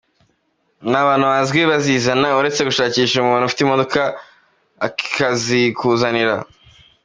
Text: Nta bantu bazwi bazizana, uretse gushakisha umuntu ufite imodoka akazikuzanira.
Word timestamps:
Nta 0.89 1.01
bantu 1.07 1.25
bazwi 1.33 1.61
bazizana, 1.71 2.27
uretse 2.39 2.61
gushakisha 2.69 3.15
umuntu 3.23 3.45
ufite 3.45 3.61
imodoka 3.63 3.99
akazikuzanira. 4.87 6.35